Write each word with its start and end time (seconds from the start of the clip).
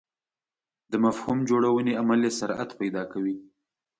د 0.91 0.93
مفهوم 1.05 1.37
جوړونې 1.49 1.93
عمل 2.01 2.21
یې 2.27 2.31
سرعت 2.39 2.69
پیدا 2.79 3.03
کوي. 3.11 3.35